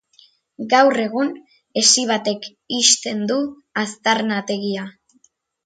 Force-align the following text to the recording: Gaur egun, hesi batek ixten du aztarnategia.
Gaur 0.71 1.01
egun, 1.03 1.29
hesi 1.83 2.07
batek 2.13 2.49
ixten 2.79 3.23
du 3.33 3.39
aztarnategia. 3.85 4.91